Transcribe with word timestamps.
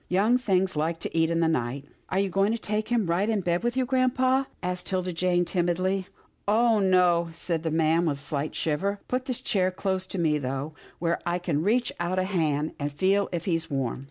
Young 0.09 0.39
things 0.39 0.75
like 0.75 0.97
to 1.01 1.15
eat 1.15 1.29
in 1.29 1.41
the 1.41 1.47
night."" 1.47 1.85
Are 2.09 2.17
you 2.17 2.27
going 2.31 2.51
to 2.53 2.57
take 2.57 2.89
him 2.89 3.05
right 3.05 3.29
in 3.29 3.41
bed 3.41 3.61
with 3.61 3.77
you, 3.77 3.85
grampa?" 3.85 4.47
asked 4.63 4.87
'Tilda 4.87 5.13
Jane 5.13 5.45
timidly." 5.45 6.07
Oh! 6.47 6.79
no," 6.79 7.29
said 7.33 7.61
the 7.61 7.69
old 7.69 7.75
man 7.75 8.05
with 8.07 8.17
a 8.17 8.21
slight 8.21 8.55
shiver." 8.55 8.99
Put 9.07 9.27
his 9.27 9.41
chair 9.41 9.69
close 9.69 10.07
to 10.07 10.17
me, 10.17 10.39
though, 10.39 10.73
where 10.97 11.19
I 11.23 11.37
can 11.37 11.61
reach 11.61 11.91
out 11.99 12.17
a 12.17 12.23
hand, 12.23 12.73
and 12.79 12.91
feel 12.91 13.29
if 13.31 13.45
he's 13.45 13.69
warm." 13.69 13.99